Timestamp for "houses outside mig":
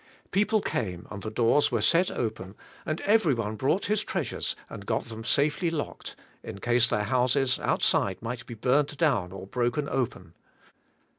7.03-8.39